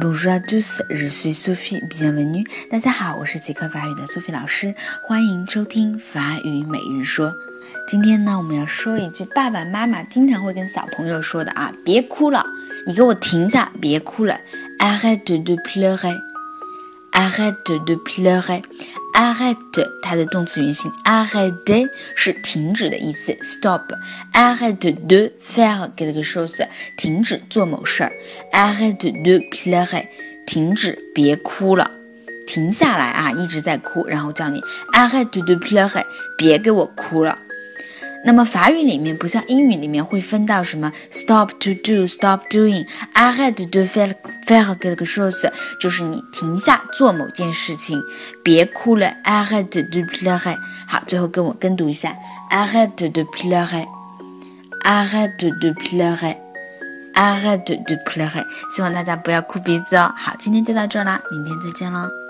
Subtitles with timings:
[0.00, 1.80] Bonjour à tous, je suis Sophie.
[1.88, 2.46] Bienvenue.
[2.70, 4.74] 大家好，我是极客法语的 Sophie 老师，
[5.06, 7.32] 欢迎收听法语每日说。
[7.88, 12.44] 今天呢，我们要说一句爸爸妈妈经常会跟小朋友说的啊，别哭了，
[12.86, 14.38] 你给我停下，别哭了。
[14.78, 16.16] Arrête de pleurer.
[17.12, 18.62] Arrête de pleurer.
[19.18, 23.82] A r r e t 它的动词原形 a r r e t 是停止的意思，stop。
[24.32, 26.64] Arrête de faire quelque chose，
[26.96, 28.12] 停止做某事儿。
[28.52, 30.06] Arrête de pleurer，
[30.46, 31.90] 停止，别哭了，
[32.46, 34.60] 停下来啊，一直在哭，然后叫你
[34.92, 36.04] Arrête de pleurer，
[36.36, 37.36] 别给我哭了。
[38.24, 44.12] 那么法语里面不像英语里面会分到什么 stop to do stop doing，arrête de faire
[44.46, 45.50] faire quelque chose，
[45.80, 48.02] 就是你停下做某件事情，
[48.42, 50.58] 别哭了，arrête de pleurer。
[50.86, 52.14] 好，最后跟我跟读一下
[52.50, 58.44] ，arrête de pleurer，arrête de pleurer，arrête de pleurer。
[58.74, 60.12] 希望大家不要哭鼻子哦。
[60.16, 62.27] 好，今天就到这儿啦，明天再见喽。